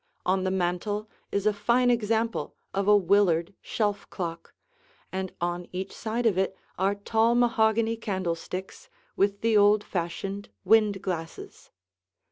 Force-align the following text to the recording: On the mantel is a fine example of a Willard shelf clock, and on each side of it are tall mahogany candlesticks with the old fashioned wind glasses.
On 0.25 0.43
the 0.43 0.49
mantel 0.49 1.07
is 1.31 1.45
a 1.45 1.53
fine 1.53 1.91
example 1.91 2.55
of 2.73 2.87
a 2.87 2.97
Willard 2.97 3.53
shelf 3.61 4.09
clock, 4.09 4.55
and 5.11 5.31
on 5.39 5.67
each 5.71 5.93
side 5.95 6.25
of 6.25 6.39
it 6.39 6.57
are 6.79 6.95
tall 6.95 7.35
mahogany 7.35 7.95
candlesticks 7.97 8.89
with 9.15 9.41
the 9.41 9.55
old 9.55 9.83
fashioned 9.83 10.49
wind 10.63 11.03
glasses. 11.03 11.69